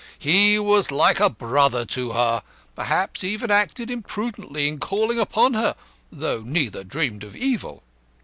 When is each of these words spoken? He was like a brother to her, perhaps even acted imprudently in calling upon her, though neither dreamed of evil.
He 0.17 0.57
was 0.57 0.89
like 0.91 1.19
a 1.19 1.29
brother 1.29 1.85
to 1.85 2.13
her, 2.13 2.41
perhaps 2.75 3.23
even 3.23 3.51
acted 3.51 3.91
imprudently 3.91 4.67
in 4.67 4.79
calling 4.79 5.19
upon 5.19 5.53
her, 5.53 5.75
though 6.11 6.41
neither 6.41 6.83
dreamed 6.83 7.23
of 7.23 7.35
evil. 7.35 7.83